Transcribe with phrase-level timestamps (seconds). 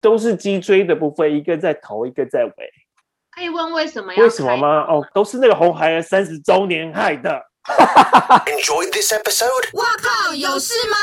[0.00, 2.52] 都是脊椎的部分，一个在头，一个在尾。
[3.30, 4.22] 可以问为什么呀？
[4.22, 4.84] 为什么吗？
[4.88, 7.40] 哦，都是那个红孩儿三十周年害的。
[8.46, 9.76] Enjoy this episode。
[9.76, 10.96] 哇靠，有事吗？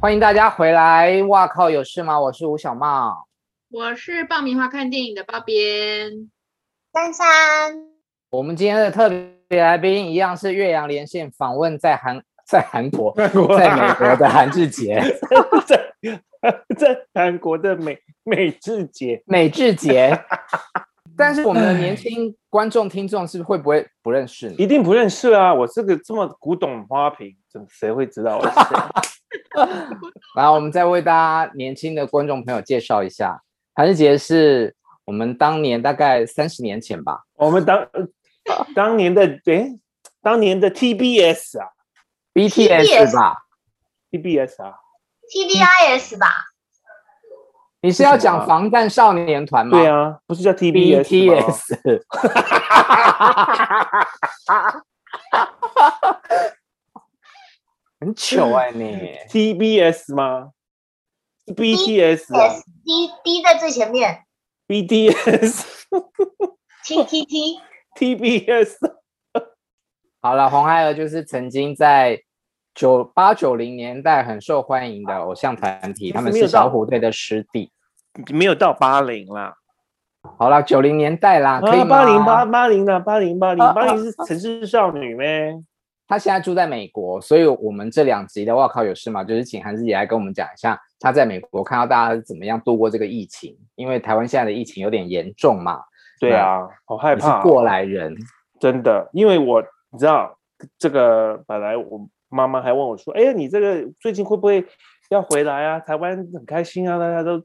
[0.00, 1.22] 欢迎大家回来！
[1.24, 2.18] 哇靠，有事吗？
[2.18, 3.26] 我是吴小茂，
[3.70, 6.30] 我是爆米花看电影的包编
[6.94, 7.26] 珊珊。
[8.30, 9.10] 我们今天的特
[9.46, 13.14] 别来宾一样是岳阳连线访问在韩在韩国
[13.58, 15.00] 在美国的韩志杰，
[16.40, 20.18] 在 在韩国的美美智杰美智杰。
[21.16, 24.56] 但是我们的年轻观众听众是会不会不认识你？
[24.56, 25.52] 一定不认识啊！
[25.52, 29.66] 我这个这么古董花瓶，怎么谁会知道我是谁？
[30.34, 31.12] 然后我们再为大
[31.46, 33.42] 家年轻的观众朋友介绍一下，
[33.74, 37.86] 韩志杰是我们当年大概三十年前吧，我们当
[38.74, 39.78] 当年的诶，
[40.22, 41.68] 当年的 TBS 啊
[42.32, 43.36] ，BTS 吧
[44.10, 44.74] ，TBS 啊
[45.30, 46.26] ，TBIS 吧，
[47.82, 49.78] 你是要讲防弹少年团吗？
[49.78, 52.00] 对啊，不是叫 TBS BTS。
[58.00, 60.52] 很糗哎，你 TBS 吗
[61.46, 64.24] ？BTS 啊，D D 在最前面
[64.68, 67.60] ，BTS，T T T
[67.96, 68.76] TBS。
[70.22, 72.22] 好了，红孩儿就是曾经在
[72.74, 77.70] 九八九零年代很受欢迎的偶像团体，他们是小虎队的师弟，
[78.32, 79.54] 没有到八零啦。
[80.38, 81.84] 好了，九零年代啦，可以吗？
[81.88, 85.54] 八零八八零的八零八零八零是城市少女咩？
[86.06, 89.22] 他现在住在美国，所以我们这两集的哇靠有事吗？
[89.22, 95.80] 就是请韩志姐来跟我们讲一下他在美国看到大家是怎么样度过这个疫情，因为台湾现在的疫情有点严重嘛。
[96.18, 97.40] 对啊，好害怕。
[97.40, 98.14] 是过来人，
[98.58, 99.62] 真的，因为我
[99.92, 100.36] 你知道
[100.78, 104.66] 这个本来我妈妈还问我说：“哎呀，你这个最近会不会
[105.10, 105.78] 要回来啊？
[105.80, 107.44] 台湾很开心啊，大家都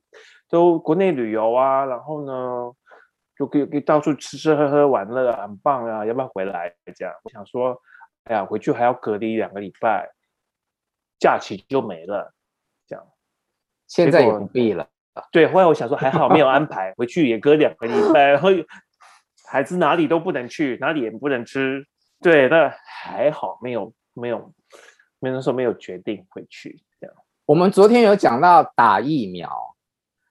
[0.49, 2.71] 都国内旅游啊，然后呢
[3.37, 7.77] 就可以可以到处吃吃喝喝玩乐，很棒啊，要不要回来？”这样我想说。
[8.27, 10.09] 哎呀，回去还要隔离两个礼拜，
[11.19, 12.33] 假期就没了。
[12.87, 13.07] 这样，
[13.85, 14.87] 现在也不必了。
[15.31, 18.49] 对，后来我想说，还好没有安排回去，也隔两个礼拜，然后
[19.47, 21.85] 孩子哪里都不能去，哪里也不能吃。
[22.19, 24.51] 对，那还好没有没有，
[25.19, 26.81] 没人说没有决定回去。
[26.99, 27.15] 这样，
[27.45, 29.49] 我们昨天有讲到打疫苗，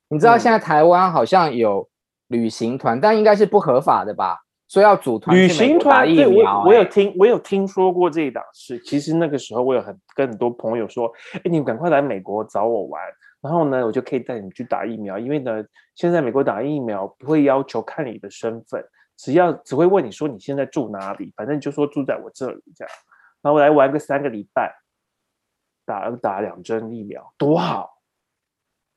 [0.08, 1.88] 你知道现在台湾好像有
[2.28, 4.40] 旅行团，嗯、但应该是不合法的吧？
[4.66, 8.78] 说要组团旅行团，对我我有听我有听说过这一档事。
[8.80, 13.00] 其实那个时候我有很跟很多朋友说，哎，你们赶快来美国找我玩，
[13.42, 15.18] 然后呢，我就可以带你们去打疫苗。
[15.18, 15.62] 因为呢，
[15.94, 18.82] 现在美国打疫苗不会要求看你的身份，
[19.18, 22.94] 只要只会问你说你现在住哪里，反正就说住在我这里这样。
[23.44, 24.74] 然后我来玩个三个礼拜，
[25.84, 28.00] 打打两针疫苗多好，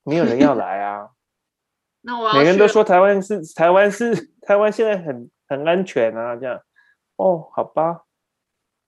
[0.03, 1.11] 没有人要来啊。
[2.01, 5.29] 那我每个人都说台湾是台湾是台湾现在很。
[5.49, 6.59] 很安全啊，这样
[7.15, 8.01] 哦，好吧，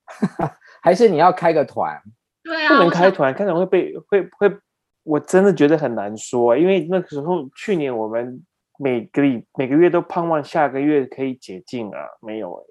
[0.84, 1.98] 还是你要开个团？
[2.44, 4.60] 对啊，不能开团，开团会被会会，
[5.04, 8.46] 我真的觉得很难说，因为那个时候去年我们
[8.78, 12.64] 每个礼每个月都盼望下个月可以解禁啊，没有哎。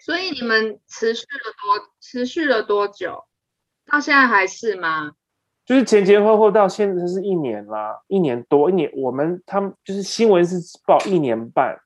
[0.00, 3.24] 所以你们持续了多持续了多久？
[3.86, 5.12] 到现在还是吗？
[5.64, 11.78] 就是前前后后到现在是一年啦，一年多一年，我们他们就是新闻是报一年半，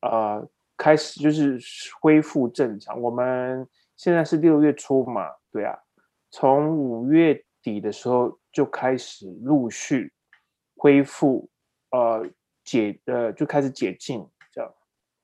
[0.00, 0.48] 呃。
[0.76, 1.56] 开始就是
[2.00, 3.00] 恢复正常。
[3.00, 3.64] 我们
[3.96, 5.78] 现在是六月初嘛，对啊，
[6.32, 10.12] 从五月底的时候就开始陆续
[10.76, 11.48] 恢复，
[11.92, 12.28] 呃，
[12.64, 14.26] 解呃就开始解禁。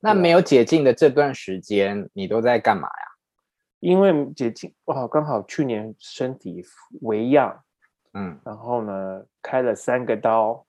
[0.01, 3.05] 那没有解禁的这段时间，你都在干嘛呀？
[3.79, 6.63] 因为解禁哇，刚好去年身体
[7.01, 7.63] 微恙，
[8.13, 10.65] 嗯，然后呢开了三个刀，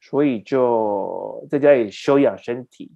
[0.00, 2.92] 所以就在家里休养身体。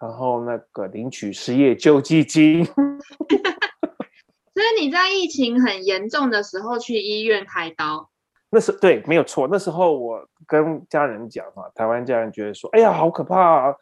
[0.00, 2.64] 然后那个领取失业救济金，
[4.54, 8.08] 所以你在疫情很严重的时候去医院开刀？
[8.50, 9.48] 那时对，没有错。
[9.50, 13.74] 那时候我跟家人讲嘛，台湾家人觉得说：“哎呀，好可怕啊，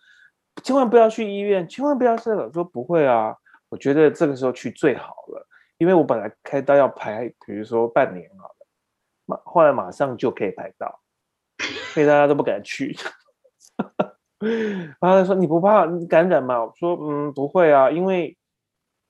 [0.62, 3.36] 千万不要去医院，千万不要这个。”说不会啊，
[3.68, 5.46] 我觉得这个时候去最好了，
[5.78, 8.66] 因为我本来开刀要排，比如说半年好了，
[9.26, 11.00] 马后来马上就可以排到，
[11.92, 12.96] 所以大家都不敢去。
[15.00, 18.36] 然后他说：“你不怕感染吗？”我说：“嗯，不会啊，因为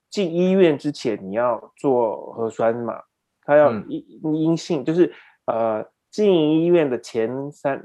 [0.08, 3.02] 进医院之前你要做核酸嘛，
[3.42, 5.12] 他要阴阴性，就是
[5.46, 7.84] 呃进医院的前三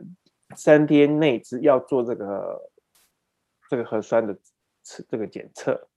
[0.55, 2.70] 三天内只要做这个
[3.71, 4.37] 这个核酸的
[4.83, 5.87] 测这个检测，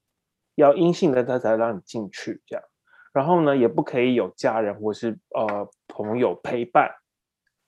[0.55, 2.65] 要阴性的他才让你进去这样。
[3.12, 6.94] 然后呢，也不可以有家人或是呃朋友陪伴，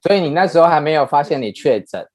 [0.03, 2.09] 所以你那时候还没有发现你确诊，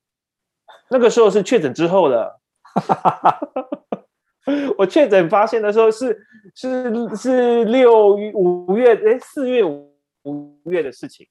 [0.90, 2.40] 那个时候是确诊之后的。
[4.78, 11.28] 我确诊发现的时候是是是六五月哎四月五月的事情。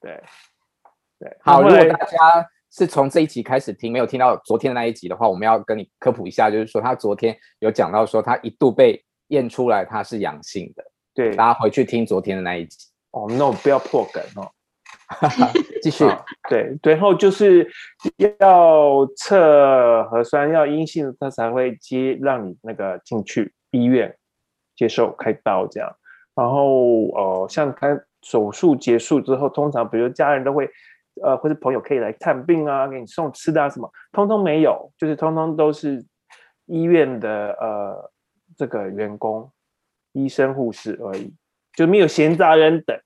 [0.00, 0.24] 对
[1.18, 10.84] 对，好，如果大家是从这一集开始听，没有听到昨天的那一集的话，我们要跟你科普一下，就是说他昨天有讲到说他一度被验出来他是阳性的。
[11.14, 12.88] 对，大家回去听昨天的那一集。
[13.12, 14.50] 哦那我不要破梗哦。
[15.80, 17.70] 继续、啊，对，然后就是
[18.40, 24.16] 要测核酸，要阴性，他才会接让你那个进去医院
[24.74, 25.88] 接受开刀这样。
[26.34, 30.68] 然后呃，像开手术结束之后，通常比如家人都会
[31.22, 36.04] 呃或者朋友可以来探病啊，给你送吃的啊什么，通通没有，就是通通都是
[36.66, 38.10] 医院的呃
[38.56, 39.50] 这个员工、
[40.12, 41.34] 医生、护士而已，
[41.74, 42.98] 就没有闲杂人等。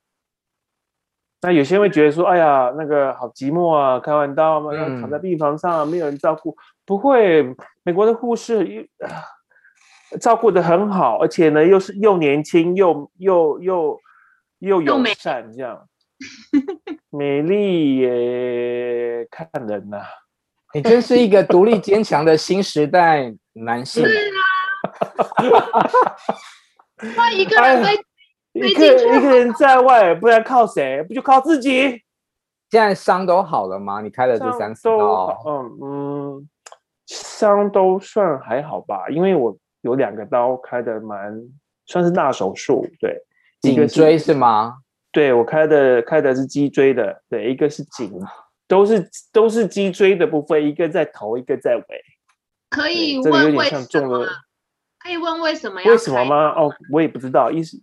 [1.40, 14.00] 那有些人会觉得说：“哎呀，那个好寂寞啊，开完刀嘛，要躺在病房上，没有人照顾。”不会，美国的护士又照顾的很好，而且呢，又是又年轻又又又
[14.58, 15.88] 又友善，这样
[17.10, 20.06] 美丽也看人呐、啊。
[20.74, 24.04] 你真是一个独立坚强的新时代男性。
[24.04, 24.30] 是
[25.54, 25.90] 啊，
[27.16, 27.94] 他一个人在。
[28.54, 31.00] 一个一个人在外，不然靠谁？
[31.04, 31.90] 不就靠自己？
[32.70, 34.00] 现在伤都好了吗？
[34.00, 36.48] 你开了这三次刀，嗯嗯，
[37.06, 41.40] 伤都算还好吧，因为我有两个刀开的蛮
[41.86, 43.22] 算是大手术，对，
[43.60, 44.78] 颈椎是吗？
[45.10, 48.12] 对，我开的开的是脊椎的，对，一个是颈，
[48.66, 52.04] 都是都是脊椎的部分，一个在头，一个在尾。
[52.70, 54.28] 可以问这个有点像中了，
[54.98, 55.92] 可以问为什么要？
[55.92, 56.50] 为什么吗？
[56.50, 57.80] 哦，我也不知道，意思。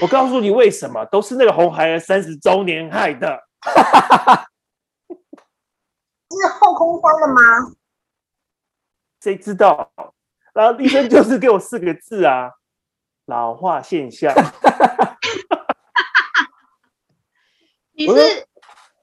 [0.00, 3.40] 我告诉你为什么，都是那个红孩儿三十周年害的。
[6.30, 7.40] 是后空翻了吗？
[9.22, 9.90] 谁知道？
[10.52, 12.50] 然后医生就是给我四个字啊，
[13.26, 14.34] 老化现象。
[17.94, 18.14] 你是？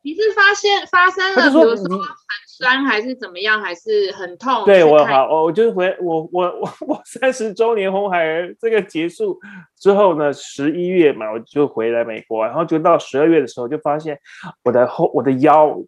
[0.03, 2.01] 你是发现发生了，比如说很
[2.47, 4.65] 酸，还是怎么样，还是很痛？
[4.65, 9.39] 对我好，我我就是回我我我我三十周年红孩儿这个结束
[9.77, 14.19] 之后呢，十一月嘛，我就回来美国，然后就到十二月的时候，就发现
[14.63, 15.79] 我的后我的腰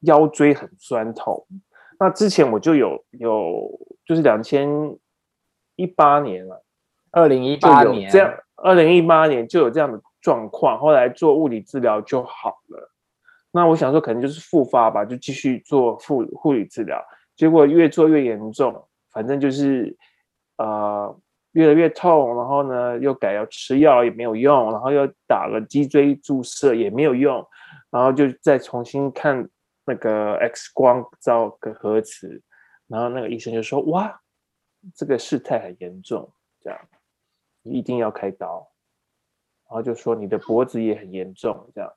[0.00, 1.46] 腰椎很酸痛。
[2.00, 3.68] 那之前我就有有
[4.06, 4.66] 就是两千
[5.76, 6.64] 一八年了，
[7.10, 12.90] 二零一八年这样，二零一八年就有这样的状况，后来做物理治疗就好了。
[13.50, 17.04] 那我想说，可能就是复发吧，就继续做护护理治疗，
[17.36, 19.94] 结果越做越严重，反正就是
[20.56, 21.14] 呃
[21.52, 27.46] 越来越痛，然后呢又改要吃药也没有用，然后又打了脊椎注射也没有用，
[27.90, 29.46] 然后就再重新看
[29.84, 32.40] 那个 X 光照个核磁，
[32.86, 34.18] 然后那个医生就说：“哇，
[34.94, 36.32] 这个事态很严重，
[36.62, 36.78] 这样
[37.64, 38.66] 一定要开刀。”
[39.72, 41.90] 然后就说你的脖子也很严重，这样。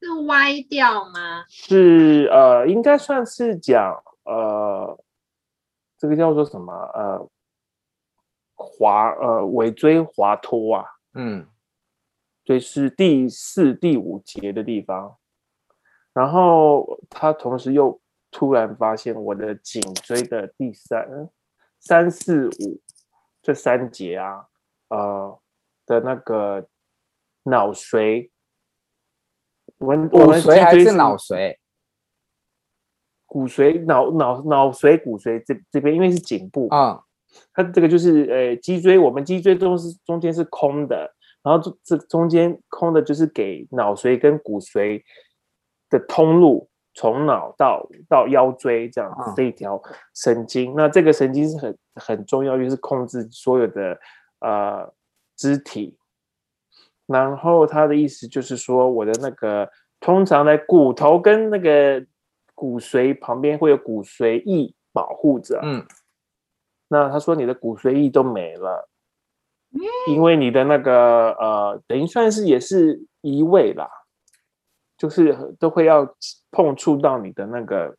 [0.00, 1.44] 是歪掉吗？
[1.48, 4.96] 是呃，应该算是讲呃，
[5.98, 7.28] 这个叫做什么呃，
[8.54, 10.84] 滑呃尾椎滑脱啊，
[11.14, 11.44] 嗯，
[12.44, 15.16] 对，是第四、第五节的地方。
[16.12, 21.28] 然后他同时又突然发现我的颈椎的第三、
[21.80, 22.80] 三四五
[23.42, 24.46] 这三节啊，
[24.90, 25.36] 呃
[25.86, 26.68] 的那个
[27.46, 28.30] 脑髓。
[29.78, 31.56] 我们骨髓还是脑髓？
[33.26, 37.02] 骨髓、脑脑脑髓、骨髓这这边，因为是颈部啊，嗯、
[37.52, 41.12] 它这个就是呃脊椎，我们脊椎都是中间是空的，
[41.42, 45.02] 然后这这中间空的就是给脑髓跟骨髓
[45.90, 49.82] 的通路，从脑到到腰椎这样子这一条
[50.14, 50.72] 神经。
[50.72, 53.98] 嗯、那这个神经是很很重要，就是控制所有的
[54.40, 54.90] 呃
[55.36, 55.98] 肢体。
[57.06, 59.70] 然后他的意思就是说，我的那个
[60.00, 62.04] 通常在骨头跟那个
[62.52, 65.60] 骨髓旁边会有骨髓液保护着。
[65.62, 65.86] 嗯，
[66.88, 68.88] 那他说你的骨髓液都没了，
[70.08, 73.88] 因为你的那个呃，等于算是也是移位啦，
[74.98, 76.12] 就是都会要
[76.50, 77.96] 碰触到你的那个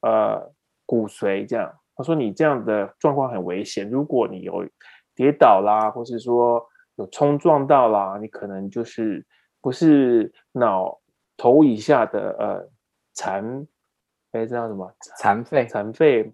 [0.00, 0.50] 呃
[0.86, 1.72] 骨髓这样。
[1.94, 4.66] 他说你这样的状况很危险，如果你有
[5.14, 6.66] 跌倒啦，或是说。
[7.00, 9.26] 有冲撞到啦，你可能就是
[9.60, 11.00] 不是脑
[11.36, 12.68] 头以下的呃
[13.14, 13.66] 残，
[14.32, 14.92] 哎，这叫什么？
[15.18, 16.32] 残废，残废，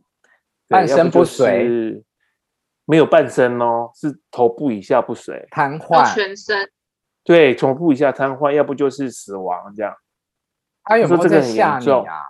[0.69, 2.05] 半身不遂，
[2.85, 6.69] 没有半身哦，是头部以下不遂，瘫痪，全身，
[7.23, 9.95] 对，头部以下瘫痪，要不就是死亡这样。
[10.83, 12.23] 他有没有在吓你啊？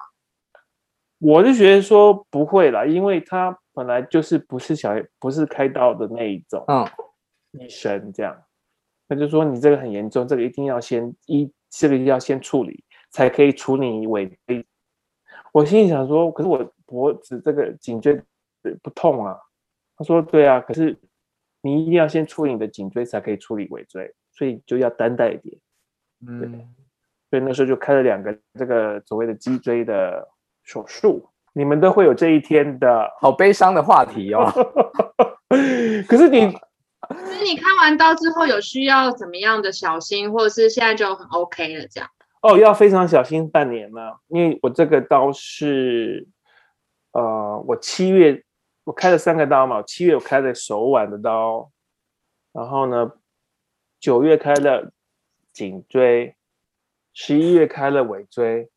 [1.18, 6.86] 我是觉得说不会啦，因为他本来就是不是小不是开刀的那一种，嗯，
[7.58, 8.36] 医生这样，
[9.08, 14.66] 他就说你这个很严重，这个一定要先医，这个要先处理，才可以处理尾椎。
[15.52, 18.20] 我心里想说，可是我脖子这个颈椎
[18.82, 19.36] 不痛啊。
[19.96, 20.96] 他说对啊，可是
[21.62, 25.58] 你一定要先处理你的颈椎，才可以处理尾椎，所以就要担待一点。
[26.26, 26.48] 嗯，对，
[27.30, 30.26] 所以那时候就开了两个这个所谓的脊椎的。
[30.68, 34.50] 手术，你们都会有这一天的，好悲伤的话题哦。
[36.08, 36.52] 可是你，
[37.42, 42.10] 你开完刀之后有需要怎么样的小心，或者是现在就很 OK 了这样？
[42.42, 46.28] 哦，要非常小心半年了，因为我这个刀是，
[47.12, 48.44] 呃，我七月
[48.84, 51.70] 我开了三个刀嘛，七月我开了手腕的刀，
[52.52, 53.10] 然后呢，
[53.98, 54.92] 九月开了
[55.52, 56.36] 颈椎，
[57.12, 58.70] 十一月开了尾椎。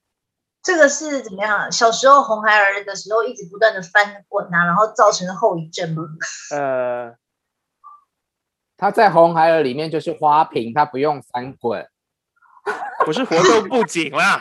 [0.63, 1.71] 这个是怎么样？
[1.71, 6.03] 小时候红孩儿的时候，一直不断的翻滚啊，然后造成后遗症吗？
[6.51, 7.15] 呃，
[8.79, 11.85] 他在红孩儿里面就是花瓶，他不用翻滚，
[13.05, 14.39] 不是活动布景啦，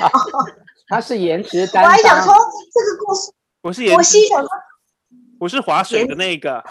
[0.88, 1.84] 他是颜值担当。
[1.84, 3.32] 我还想说这个故事，
[3.62, 4.48] 我是颜，我心想说，
[5.40, 6.62] 我是划水的那个。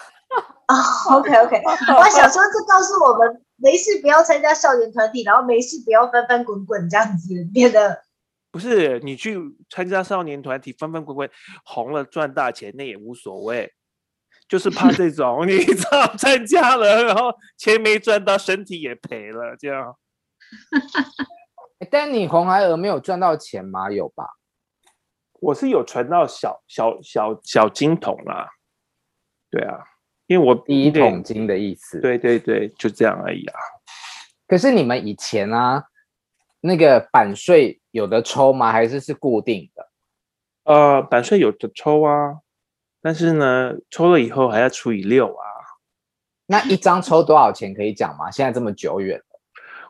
[0.67, 0.75] 啊
[1.15, 8.03] ，OK OK，我还想说这告诉我们，没事不要参加少年团体，然后没事不要翻翻滚滚这样子变得。
[8.51, 9.39] 不是你去
[9.71, 11.27] 参加少年团体，翻翻滚滚
[11.65, 13.73] 红了赚大钱，那也无所谓，
[14.49, 19.95] 就是怕这种 你知道参加了，然后钱没赚到，身体也赔了，这样。
[21.89, 23.89] 但你红孩儿没有赚到钱吗？
[23.89, 24.25] 有吧？
[25.39, 28.49] 我是有存到小小小小金桶啦。
[29.49, 29.77] 对啊，
[30.27, 32.01] 因为我第一桶金的意思。
[32.01, 33.59] 对对对，就这样而已啊。
[34.47, 35.85] 可是你们以前啊，
[36.61, 37.79] 那个版税。
[37.91, 38.71] 有的抽吗？
[38.71, 39.89] 还是是固定的？
[40.65, 42.35] 呃，版税有的抽啊，
[43.01, 45.45] 但是呢，抽了以后还要除以六啊。
[46.47, 48.31] 那一张抽多少钱可以讲吗？
[48.31, 49.39] 现在这么久远了，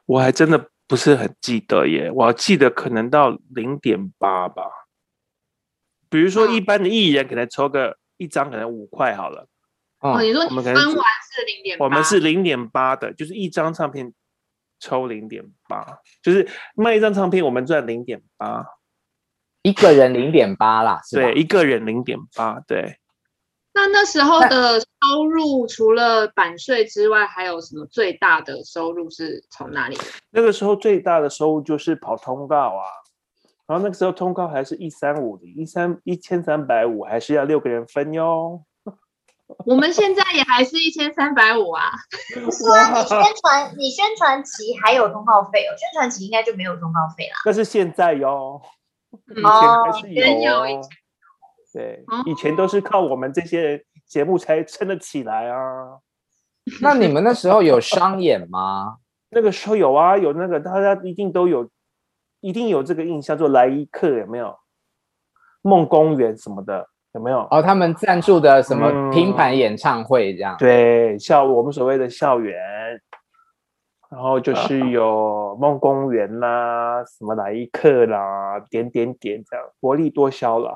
[0.06, 2.12] 我还真的不是很记得耶。
[2.12, 4.64] 我记得可能到零点八吧。
[6.10, 9.48] 比如说一般的艺人可能抽个一张可能五块好了。
[10.00, 11.78] 哦，你说你分完是零点？
[11.80, 14.14] 我们是零点八的，就是一张唱片。
[14.82, 15.86] 抽零点八，
[16.24, 18.66] 就是卖一张唱片，我们赚零点八，
[19.62, 22.98] 一个人零点八啦，对，一个人零点八，对。
[23.74, 29.98] 那那时候的收入除了版税之外，还有什么最大的收入是从哪里？
[30.32, 32.84] 那个时候最大的收入就是跑通告啊，
[33.68, 38.64] 然后那个时候通告还是一三五零，一三一千三百五，还是要六个人分哟。
[39.66, 41.92] 我们现在也还是一千三百五啊！
[42.34, 47.36] 说你宣传，你宣传期还有通告费哦，宣传期应该就没有通告费啦。
[47.46, 48.62] 但是现在哟，
[49.36, 50.24] 以前还是有，
[50.68, 50.82] 有。
[51.74, 56.00] 对，以前都是靠我们这些人节目才撑得起来啊。
[56.82, 58.98] 那你们那时候有商演吗？
[59.32, 61.70] 那个时候有啊，有那个大家一定都有，
[62.42, 64.56] 一定有这个印象，就来一客有没有？
[65.62, 66.88] 梦公园什么的。
[67.14, 67.40] 有没有？
[67.50, 70.56] 哦，他们赞助的什么拼盘演唱会这样？
[70.56, 72.56] 嗯、对，校我们所谓的校园，
[74.12, 80.76] 然后就是有梦公园啦，什么来一客啦，点点点这样，薄利多销了。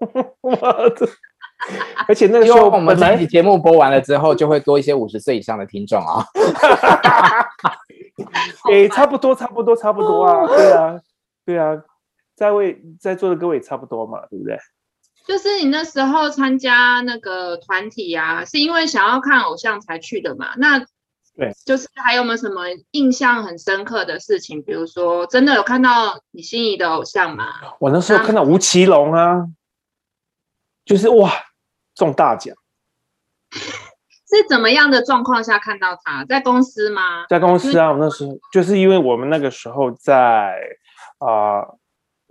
[2.08, 6.24] 而且那个时候，我们这期节目播完了之后，就会多一些五十岁以上的听众啊。
[8.68, 10.44] 哎，差不多，差不多，差不多啊。
[10.48, 11.00] 对啊，
[11.46, 11.80] 对啊，
[12.34, 14.58] 在位在座的各位也差不多嘛，对不对？
[15.24, 20.48] 就是你那时候参加那个团体啊，是因为想要看偶像才去的嘛？
[20.56, 20.84] 那
[21.36, 24.62] 对，就是还有没有什么印象很深刻的事情？
[24.62, 27.46] 比如说，真的有看到你心仪的偶像吗？
[27.80, 29.46] 我那时候看到吴奇隆啊，
[30.84, 31.30] 就是哇，
[31.94, 32.54] 中大奖。
[33.52, 36.24] 是怎么样的状况下看到他？
[36.24, 37.26] 在公司吗？
[37.28, 40.58] 在公司啊，我那时候就是因为我们那个时候在
[41.18, 41.78] 啊呃，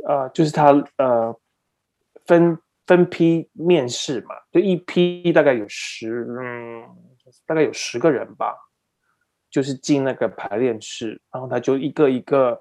[0.07, 1.35] 呃，就是他呃
[2.25, 2.57] 分。
[2.87, 6.83] 分批面试嘛，就一批大概有十，嗯，
[7.45, 8.53] 大概有十个人吧，
[9.51, 12.59] 就是进那个排练室，然后他就一个一个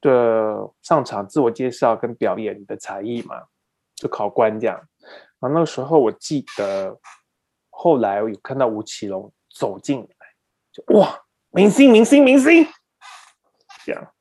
[0.00, 3.36] 的上场自我介绍跟表演你的才艺嘛，
[3.94, 4.76] 就考官这样。
[5.40, 6.98] 然后那个时候我记得，
[7.70, 10.08] 后来我有看到吴奇隆走进来，
[10.72, 11.20] 就哇，
[11.50, 12.66] 明星明星明星，
[13.84, 14.12] 这样。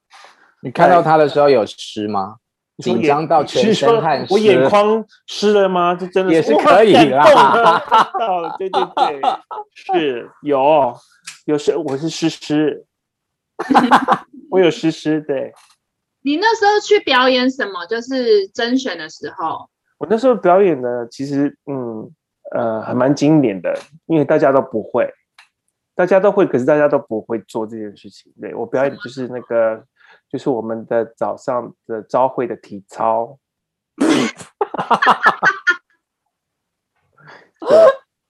[0.62, 2.38] 你看到他的时候有湿吗？
[2.78, 5.94] 紧张到全身汗湿，我眼眶湿了吗？
[5.94, 7.24] 这真的是也是可以啦。
[8.18, 9.22] 到了，对对对，
[9.76, 10.94] 是有
[11.46, 12.86] 有湿，我是诗诗，
[14.50, 15.54] 我有诗诗，对，
[16.22, 17.86] 你那时候去表演什么？
[17.88, 19.70] 就是甄选的时候。
[19.98, 22.12] 我那时候表演呢，其实嗯
[22.52, 23.74] 呃还蛮经典的，
[24.06, 25.10] 因为大家都不会，
[25.96, 28.34] 大家都会，可是大家都不会做这件事情。
[28.42, 29.86] 对，我表演的就是那个，
[30.30, 33.38] 就是我们的早上的朝会的体操。
[37.60, 37.78] 对，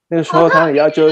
[0.09, 1.07] 那个时候他也要求，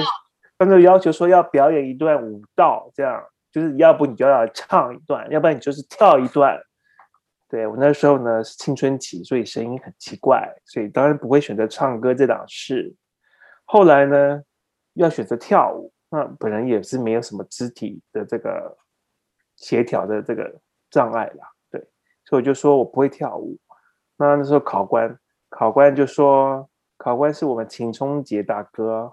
[0.65, 3.19] 他们要求说要表演一段舞蹈，这样
[3.51, 6.61] 就是要不你就要唱一段，要不然你就是跳一段。
[7.49, 12.95] 对，我那时候呢是青春期，所以声音很奇怪，所以当然不会选择唱歌这档事。
[13.65, 14.41] 后来呢，
[14.93, 18.77] 要选择跳舞，那本人也是没有什么肢体的这个
[19.55, 21.49] 协调的这个障碍啦。
[21.71, 21.81] 对，
[22.25, 23.57] 所以我就说我不会跳舞。
[24.15, 25.17] 那那时候考官，
[25.49, 29.11] 考官就说，考官是我们秦冲杰大哥，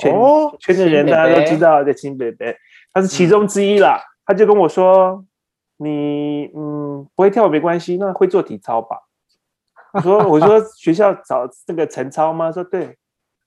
[0.00, 2.56] 全、哦、圈的人大家都知道的亲北北，
[2.92, 3.96] 他是其中之一啦。
[3.96, 5.24] 嗯、他就跟我说。
[5.82, 8.98] 你嗯不会跳没关系，那会做体操吧？
[9.94, 12.52] 我说我说 学校找这个陈超吗？
[12.52, 12.98] 说对，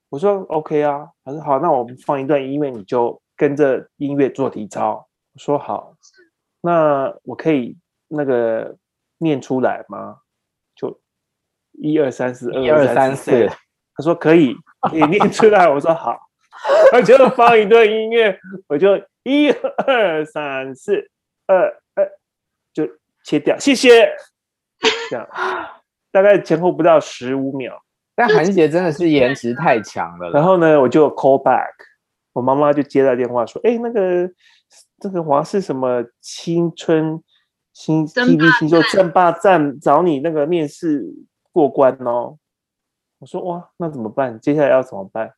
[0.10, 1.10] 我说 OK 啊。
[1.24, 5.08] 他说好，那我们放一段音乐，你就跟着音乐做体操。
[5.34, 5.94] 我说好，
[6.62, 8.78] 那我可以那个
[9.20, 10.18] 念出来吗？
[10.76, 11.00] 就
[11.74, 13.48] 一二三四，一二三四。
[13.96, 14.56] 他说可以，
[14.90, 15.70] 可以念出来。
[15.70, 16.20] 我说好，
[16.92, 19.50] 他就放一段音乐，我就一
[19.86, 21.10] 二三四
[21.48, 21.80] 二。
[22.74, 22.90] 就
[23.24, 24.12] 切掉，谢谢。
[25.12, 25.30] 这样
[26.12, 27.80] 大概前后不到十五秒，
[28.16, 30.32] 但韩姐真的是颜值太强了。
[30.32, 31.70] 然后呢，我就 call back，
[32.34, 34.28] 我妈妈就接到电话说：“哎，那个
[35.00, 37.22] 这个华视什么青春
[37.74, 41.06] 新 TV 新秀争霸战找你那个面试
[41.52, 42.40] 过关哦。”
[43.22, 44.40] 我说：“哇，那怎么办？
[44.40, 45.32] 接下来要怎么办？”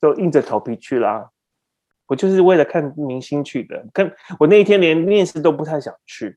[0.00, 1.30] 就硬着头皮去啦。
[2.06, 6.36] 我就是为了看明星去的，看我那一天连面试都不太想去。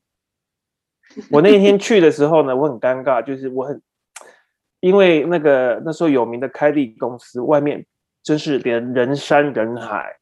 [1.30, 3.82] 我那一天去的时候呢， 我很尴尬，就是我很，
[4.78, 7.84] 因为那个那时候有名的开立公司外面
[8.22, 10.16] 真是连人山人海，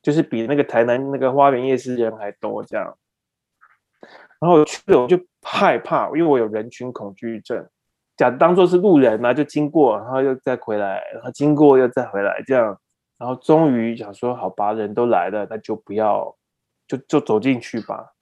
[0.00, 2.96] 就是比那个台南那个花园夜市人还多这样。
[4.40, 7.68] 然后去了，我就害怕，因为我有人群恐惧症，
[8.16, 12.78] 假当做是路人嘛，就经过，然后又再回来，然后经过又再回来这样。
[13.22, 16.34] 然后终于想说，好吧，人都来了，那就不要，
[16.88, 18.14] 就就走进去吧。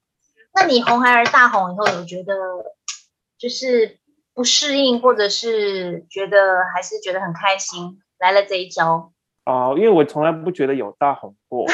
[0.52, 2.34] 那你红孩儿大红以后，有觉得
[3.38, 3.98] 就是
[4.34, 6.36] 不适应，或者是觉得
[6.74, 9.10] 还是觉得很开心，来了这一招？
[9.46, 11.64] 哦，因为我从来不觉得有大红过，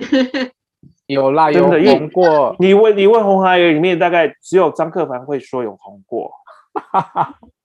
[1.04, 2.56] 有啦，有红过。
[2.58, 6.32] 你问你问红孩儿里面，大概只有张克凡会说有红过。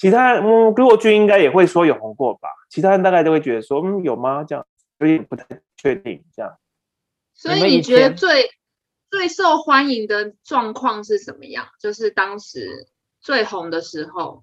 [0.00, 2.48] 其他人，嗯，郭俊应该也会说有红过吧？
[2.70, 4.42] 其他人大概都会觉得说，嗯，有吗？
[4.42, 4.66] 这样
[4.98, 5.44] 有点不太
[5.76, 6.24] 确定。
[6.34, 6.56] 这样，
[7.34, 8.50] 所以你觉得最
[9.10, 11.68] 最受欢迎的状况是什么样？
[11.78, 12.88] 就是当时
[13.20, 14.42] 最红的时候，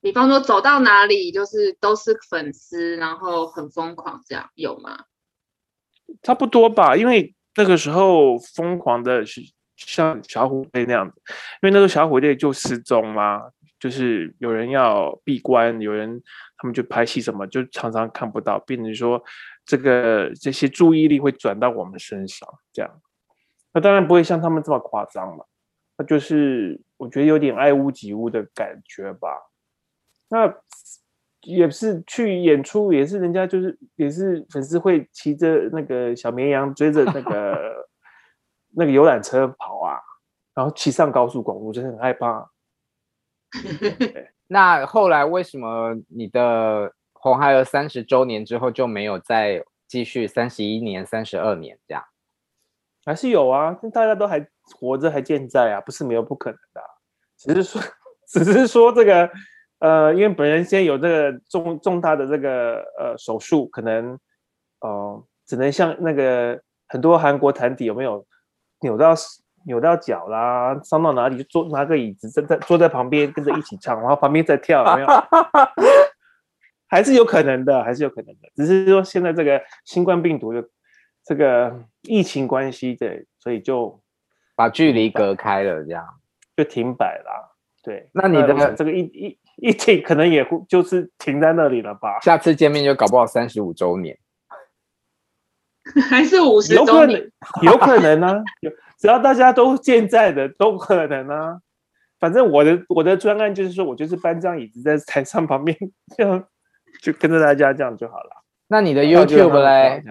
[0.00, 5.04] 比方说走到哪里就是都是粉丝，然后很疯狂，这样有吗？
[6.22, 9.42] 差不多吧，因为那个时候疯狂的是
[9.76, 11.20] 像小虎队那样子，
[11.60, 13.50] 因为那时候小虎队就失踪啦。
[13.84, 16.18] 就是有人要闭关，有人
[16.56, 19.22] 他们就拍戏什么，就常常看不到，变成说
[19.66, 22.90] 这个这些注意力会转到我们身上，这样。
[23.74, 25.44] 那当然不会像他们这么夸张嘛，
[25.98, 29.28] 那就是我觉得有点爱屋及乌的感觉吧。
[30.30, 30.50] 那
[31.42, 37.86] 也是去演出，也是人家就是也是粉丝会骑着那个小绵羊追着那个
[38.74, 40.00] 那个游览车跑啊，
[40.54, 42.50] 然后骑上高速公路，真的很害怕。
[44.48, 52.04] 那后来为什么你的红孩儿三十周年之后就没有再继续三十一年、三十二年这样？
[53.06, 56.82] 还是有啊，大家都还活着，还健在啊，不是没有不可能的，
[57.36, 57.82] 只是说，
[58.26, 59.30] 只是说这个
[59.80, 64.18] 呃，因为本人现在有这个重重大的这个呃手术，可能
[64.80, 68.26] 呃只能像那个很多韩国团体有没有
[68.80, 69.14] 扭到？
[69.66, 75.08] 扭到脚啦，伤到哪里就坐拿个椅子在在坐在旁边跟着一起唱，然后旁边再跳，有没有？
[76.86, 78.48] 还是有可能的，还是有可能的。
[78.54, 80.64] 只是说现在这个新冠病毒的
[81.24, 84.00] 这个疫情关系，对，所以就
[84.54, 86.06] 把距离隔开了，这样
[86.56, 87.56] 就停摆了。
[87.82, 92.20] 对，那你的这个疫疫疫情可能也就是停在那里了吧？
[92.20, 94.16] 下次见面就搞不好三十五周年，
[96.08, 96.74] 还是五十？
[96.74, 97.30] 有可能，
[97.62, 98.42] 有可能呢、啊。
[98.98, 101.60] 只要大家都健在的，都可能啊。
[102.18, 105.76] 反正我的我的专案就是说，我就是搬张椅子在台上旁边，
[106.16, 106.42] 这样
[107.02, 108.30] 就跟着大家这样就好了。
[108.68, 110.02] 那你的 YouTube 嘞？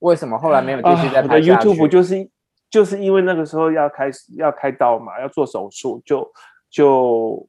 [0.00, 2.28] 为什么后来没有继续再拍 YouTube 就是
[2.70, 6.32] 就是因为那个时候要开始要开刀嘛，要做手术，就
[6.70, 7.46] 就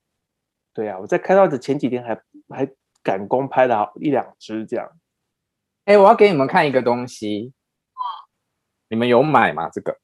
[0.73, 2.69] 对啊，我在开刀的前几天还还
[3.01, 4.87] 赶工拍了好一两支这样。
[5.85, 7.53] 哎，我要给你们看一个东西，
[8.91, 9.69] 你们有买吗？
[9.71, 9.97] 这个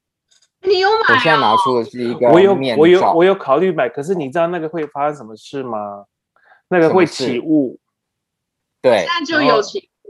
[0.62, 1.14] 你有买？
[1.14, 6.06] 我现在拿出的是一个我有我有我有考虑买，可是你知道那个会发生什么事吗？
[6.68, 7.78] 那个会起雾。
[8.80, 10.08] 对，那就有起雾。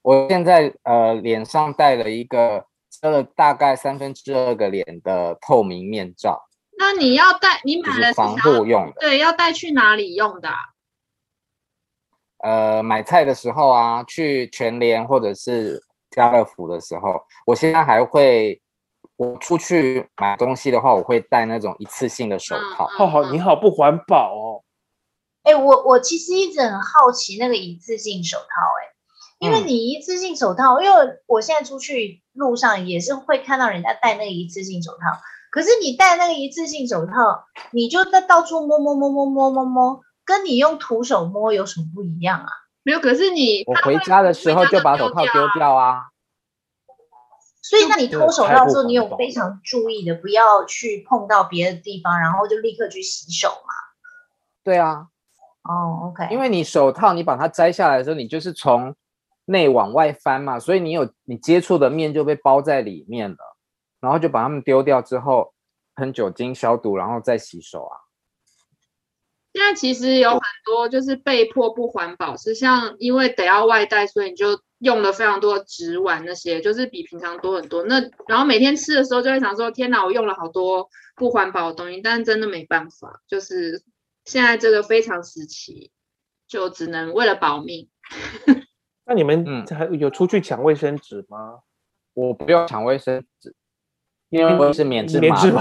[0.00, 6.48] 我现在呃脸上戴了一个遮了大概三分之二个脸的透明面罩。
[6.78, 7.60] 那你要带？
[7.62, 8.92] 你买了防护用的？
[9.00, 10.48] 对，要带去哪里用的？
[12.38, 18.60] 呃，买菜的时候啊，去全联或者是家乐福的时候，我现在还会，
[19.16, 22.86] 我出去买东西的话，我会戴那种一次性的手套。
[22.86, 24.62] 好好，你好不环保哦。
[25.42, 28.44] 哎，我我其实一直很好奇那个一次性手套，
[28.80, 28.94] 哎，
[29.40, 30.96] 因为你一次性手套，嗯，因为
[31.26, 34.98] 我现在出去路上也是会看到人家戴那个一次性手套，
[35.50, 37.12] 可是你戴那个一次性手套，
[37.72, 40.00] 你就在到处摸摸摸摸摸摸摸。
[40.24, 42.46] 跟你用徒手摸有什么不一样啊？
[42.84, 46.08] 没有，可是你我回家的时候就把手套丢掉啊。
[47.62, 53.72] 所以，那你脱手套的时候，你有非常注意的，不要去碰到别的地方，然后就立刻去洗手嘛？
[54.64, 55.06] 对啊。
[55.62, 56.26] 哦、oh，OK。
[56.32, 58.92] 因为你手套你把它摘下来的时候，你就是从
[59.44, 63.56] 内往外翻嘛，所以你有你接触的面就被包在里面了，
[64.00, 65.54] 然后就把它们丢掉之后，
[65.94, 67.96] 喷酒精消毒，然后再洗手啊。
[69.52, 77.82] 现在其实有很多就是被迫不环保，是像因为得要外带，所以你就用了非常多纸碗那些，就是比平常多很多。
[77.84, 83.82] 那然后每天吃的时候就会想说：天哪，我用了好多不环保的东西，但是真的没办法，就是
[84.24, 85.90] 现在这个非常时期，
[86.48, 87.90] 就只能为了保命。
[89.04, 91.58] 那你们还有出去抢卫生纸吗？
[92.14, 93.54] 我不要抢卫生纸，
[94.30, 95.52] 因为我是免治马桶。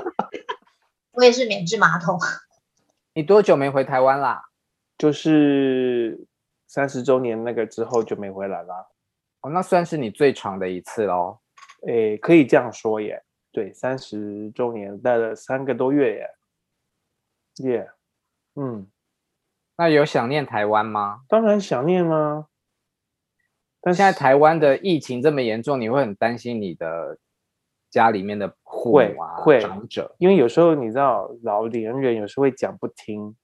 [1.12, 2.18] 我也是免治马桶。
[3.14, 4.42] 你多久没回台湾啦？
[4.96, 6.26] 就是
[6.66, 8.86] 三十周年那个之后就没回来啦。
[9.40, 11.40] 哦，那算是你最长的一次喽。
[11.86, 13.22] 诶，可以这样说耶。
[13.50, 16.30] 对，三十周年待了三个多月耶。
[17.70, 17.90] 耶，
[18.54, 18.86] 嗯，
[19.76, 21.22] 那有想念台湾吗？
[21.28, 22.46] 当然想念啦。
[23.80, 27.18] 但现在台湾的疫情这么严重，你会很担心你的
[27.90, 33.36] 家里面的父母啊，会长者，因为有时候你知道老年人有时候会讲不听。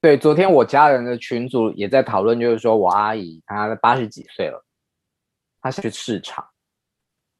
[0.00, 4.62] 对，昨天我家人的群组也在讨论，就是说我阿姨她八十几岁了，
[5.62, 6.46] 她是去市场。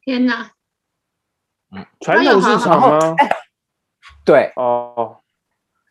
[0.01, 0.51] 天哪！
[1.73, 3.17] 嗯，传统市场吗？
[4.25, 5.19] 对哦。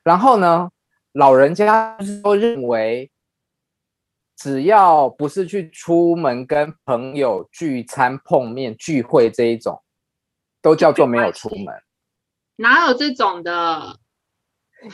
[0.03, 0.71] 然后呢，
[1.11, 3.11] 老人家都认为，
[4.35, 9.82] 只要不是去出门跟朋友聚餐、碰面、聚会这一种。
[10.63, 11.67] 都叫做没有出门，
[12.55, 13.99] 哪有这种的？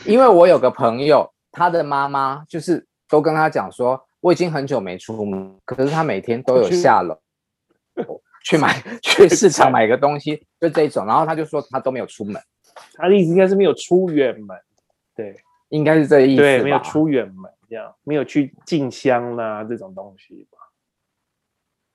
[0.04, 7.16] 因为我有个朋友，他的妈妈就是都跟他讲说，我已经很久没出门，可是他每天都有下楼
[8.44, 11.06] 去买去市场买个东西，就这种。
[11.06, 12.42] 然后他就说他都没有出门，
[12.94, 14.58] 他的意思应该是没有出远门，
[15.14, 20.58] 对，应该是这个意思，对，没有出远门这样，没有去进香啦这种东西吧。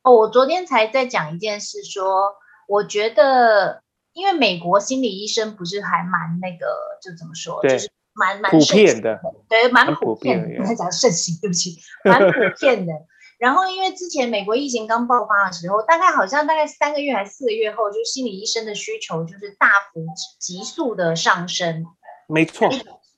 [0.04, 2.34] 哦，我昨天才在讲一件事说。
[2.68, 3.82] 我觉得，
[4.14, 6.66] 因为美国心理医生不是还蛮那个，
[7.02, 10.62] 就怎么说，就是蛮蛮普遍的，对，蛮普遍的。
[10.62, 12.94] 我在讲盛行，对不起，蛮普 遍的。
[13.38, 20.06] 然后，因为之前美国疫情刚爆发的时候，大概好像大概三个月还是四个月后，就是心理医生的需求就是大幅
[20.40, 21.86] 急速的上升。
[22.30, 22.70] 没错，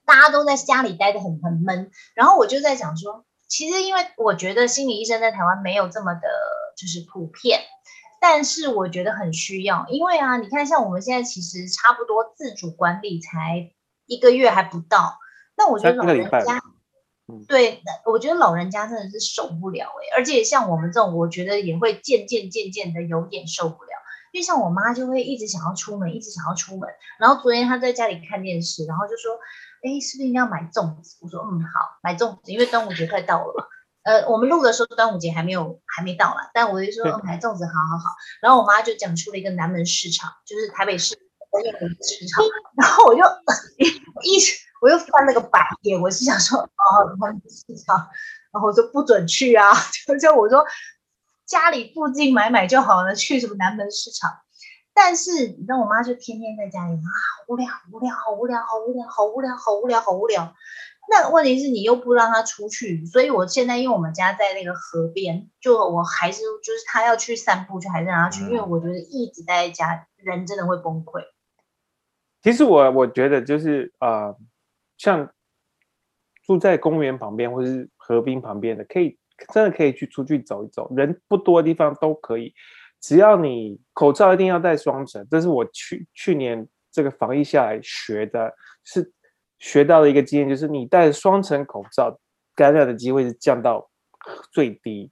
[0.06, 1.92] 大家都在家里待得很很闷。
[2.16, 6.28] 然后我就在想说，其实因为我觉得心理医生在台湾没有这么的，
[6.76, 7.62] 就是普遍。
[8.30, 13.72] 但是我觉得很需要，因为啊，你看，像我们现在其实差不多自主管理才
[14.06, 15.18] 一个月还不到，
[15.56, 16.62] 那我觉得老人家，
[17.48, 23.90] 对，我觉得老人家真的是受不了哎、欸，而且像我们这种，我觉得也会渐渐渐渐的有点受不了，
[24.34, 26.90] 因为像我妈就会一直想要出门，一直想要出门，
[27.22, 29.40] 然后昨天她在家里看电视，然后就说，
[29.84, 31.16] 哎，是不是应该要买粽子？
[31.22, 33.64] 我说，嗯，好，买粽子，因为端午节快到了嘛。
[34.08, 41.22] 呃，我们录的时候端午节还没有还没到啦，但我就说买粽子好好好，然后我妈就讲出了一个南门市场，就是台北市的
[41.62, 42.42] 一个市场，
[42.78, 43.22] 然后我就
[44.24, 47.98] 一直我又翻了个白眼，我是想说哦，南门市场，
[48.54, 49.74] 然后我说不准去啊，
[50.08, 50.66] 就就我说
[51.46, 54.32] 家里附近买买就好了，去什么南门市场？
[54.94, 57.12] 但是你知道我妈就天天在家里啊，
[57.50, 60.56] 无聊无聊好无聊好无聊好无聊好无聊好无聊。
[61.10, 71.24] 那问题是你又不让他出去，所以我现在因为我们家在那个河边，就我还是就是他要去散步，就还是让他去，嗯、因为我觉得一直待在家，人真的会崩溃。
[72.42, 74.36] 其实我我觉得就是呃，
[74.98, 75.32] 像
[76.46, 79.18] 住在公园旁边或者是河滨旁边的，可以
[79.54, 82.54] 真的可以去出去走一走，人不多的地方都可以，
[83.00, 89.14] 只要你口罩一定要戴双层，这是我去去年这个防疫下来学的，是。
[89.60, 92.20] 学到的一个经验就是，你戴双层口罩，
[92.56, 93.90] 感染的机会是降到
[94.52, 95.12] 最低。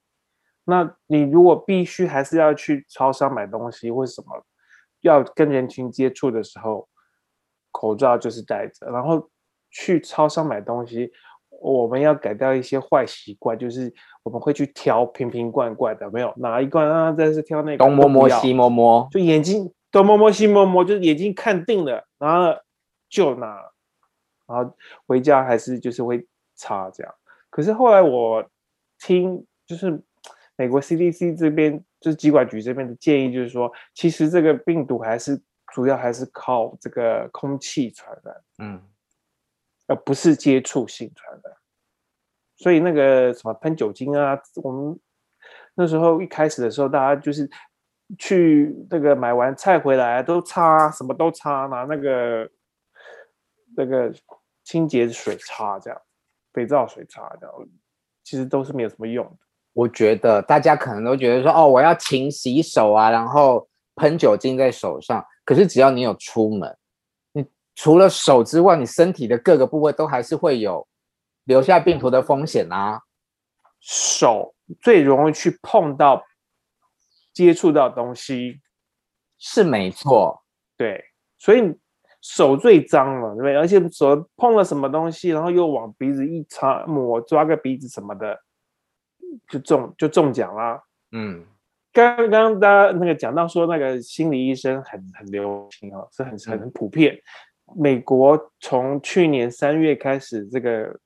[0.66, 4.44] 那你如果必须还是要去超商买东西或什么，
[5.02, 6.88] 要跟人群接触的时候，
[7.72, 8.88] 口罩就是戴着。
[8.92, 9.30] 然后
[9.70, 11.12] 去超商买东西，
[11.62, 22.60] 我们要改掉一些坏习惯，就是我们会去挑瓶瓶罐罐的，没有哪一罐啊，再是挑那个东摸摸西摸摸，就眼睛东摸摸西摸摸，就是眼睛看定了，然后
[23.10, 23.72] 就拿。
[24.48, 24.76] 然后
[25.08, 27.16] 回家还是就是会擦这样，
[27.50, 28.48] 可是后来我
[29.00, 30.00] 听就是
[30.56, 35.42] 美国 CDC 这边就是疾管局这边的建议，就是说其实这个病毒还是
[35.74, 38.82] 主要还是靠这个空气传染，嗯，
[39.88, 41.54] 而不是接触性传染。
[42.56, 45.00] 所以那个什么喷酒精啊，我们
[45.74, 47.50] 那时候一开始的时候，大家就是
[48.20, 52.48] 去那个买完菜回来都擦，什么都擦，拿那个。
[53.76, 54.14] 那个
[54.64, 56.02] 清洁水擦这样，
[56.54, 57.56] 肥皂水擦这样，
[58.24, 59.38] 其实都是没有什么用的。
[59.74, 65.26] 我觉得大家可能都觉得说，哦，我要勤洗手啊，然后喷酒精在手上。
[65.44, 66.78] 可是只要你有出门，
[67.34, 70.88] 你除了手之外，你身体的各个部位都还是会有
[71.44, 73.02] 留下病毒的风险啊。
[73.82, 76.24] 手最容易去碰到、
[77.34, 78.62] 接触到东西，
[79.38, 80.44] 是没错。
[80.78, 81.04] 对，
[81.38, 81.78] 所以。
[82.28, 83.56] 手最脏了，对不对？
[83.56, 88.40] 而且手碰了什么东西，然后又往鼻子一擦抹，抓个鼻子什么的，
[89.48, 90.82] 就中就中奖啦。
[91.12, 91.46] 嗯，
[91.94, 97.14] 刚刚大家那个讲到说那个心理医生很很流行哦，是很很普遍。
[97.68, 101.00] 嗯、美国从去年三月开始，这个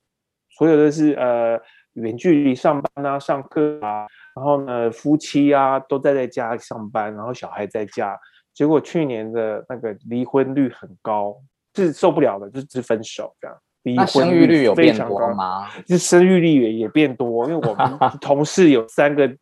[0.48, 1.60] 所有的是呃
[1.92, 8.18] 远距离上班啊、上课啊，然后呢夫妻啊都待在家上班，然后小孩在家。
[8.60, 11.34] 结果去年的那个离婚率很高，
[11.74, 13.56] 是受不了的，就只分手这样。
[13.84, 15.70] 离婚率有变多吗？
[15.86, 19.34] 就生育率也也变多，因为我们同事有三个，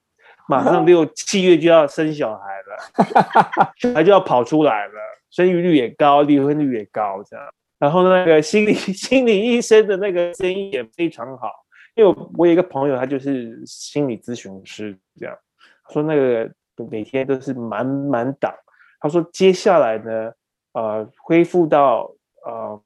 [0.47, 4.93] 马上六七月就要生小孩了，小 孩就要跑出来了，
[5.33, 7.45] 生育率也高，离婚率也高这样。
[7.81, 11.51] 然后那个心理 心理医生的那个生意也非常好，
[11.97, 15.37] 因为我有一个朋友，他就是心理咨询师这样，
[15.93, 16.49] 说那个
[16.89, 18.55] 每天都是满满档。
[19.01, 20.33] 他说：“接下来呢，
[20.73, 22.13] 呃，恢复到
[22.45, 22.83] 呃，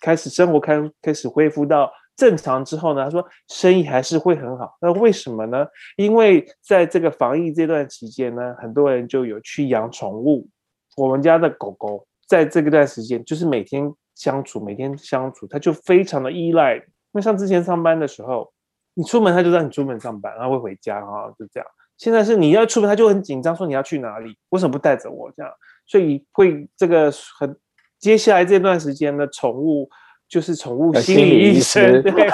[0.00, 4.76] 开始生活开开始恢复到正常之后呢，他说生意还是会很好。
[4.80, 5.66] 那为什么呢？
[5.96, 10.48] 因为在这个防疫这段期间呢，很多人就有去养宠物。
[10.96, 16.82] 我们家的狗狗在这个段时间就是每天相处，每天相处，它就非常的依赖。
[17.12, 18.52] 那像之前上班的时候，
[18.94, 21.66] 你出门它就让你出门上班，然后会回家啊，就这样。”
[22.02, 24.36] 现在是你要出门，他就很紧张，说你要去哪里？
[24.48, 25.30] 为什么不带着我？
[25.36, 25.52] 这样，
[25.86, 27.56] 所以会这个很
[28.00, 29.88] 接下来这段时间的宠物
[30.28, 32.28] 就是宠物心理医生，对，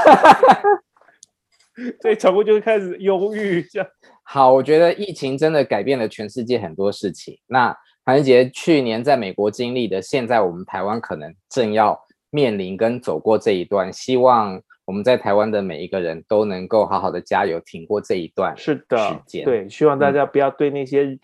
[2.00, 3.62] 所以宠物就会开始忧郁。
[3.64, 3.86] 这样，
[4.24, 7.38] 好，我觉得疫情真的改变了全世界很多事情。
[7.46, 7.76] 那
[8.06, 12.00] 韩志杰去年在美国经历的，现在我们台湾可能正要
[12.30, 14.62] 面临跟走过这一段，希望。
[14.88, 18.74] 我们在台湾的每一个人都能够好好的加油，挺过这一段时
[19.26, 19.42] 间。
[19.42, 21.18] 是的，对，希望大家不要对那些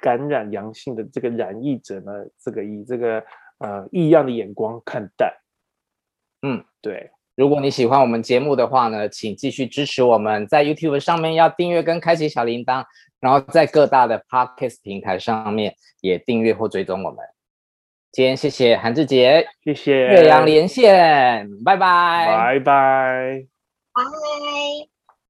[0.00, 3.22] 感染阳性的这个染疫者呢，嗯、这个以这个
[3.58, 5.38] 呃异样的眼光看待。
[6.40, 7.10] 嗯，对。
[7.36, 12.82] 如果你喜欢我们节目的话呢，请继续支持我们，在 YouTube 上面要订阅跟开启小铃铛，
[13.20, 17.18] 然后在各大的 Podcast 平台上面也订阅或追踪我们。
[18.14, 19.92] 今天谢谢韩志杰，谢谢。
[19.92, 23.44] 岳阳连线，拜拜，拜拜，
[23.92, 24.93] 拜。